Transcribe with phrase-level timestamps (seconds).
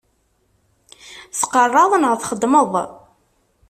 [1.39, 2.71] Tqerraḍ neɣ txeddmeḍ?